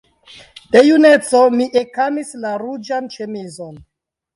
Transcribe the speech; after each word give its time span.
De 0.75 0.81
juneco 0.87 1.43
mi 1.59 1.69
ekamis 1.85 2.35
la 2.43 2.59
ruĝan 2.67 3.15
ĉemizon. 3.19 3.83